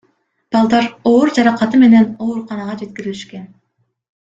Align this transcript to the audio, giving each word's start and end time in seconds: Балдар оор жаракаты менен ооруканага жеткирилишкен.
Балдар 0.55 0.87
оор 1.11 1.33
жаракаты 1.41 1.83
менен 1.85 2.09
ооруканага 2.25 2.79
жеткирилишкен. 2.85 3.49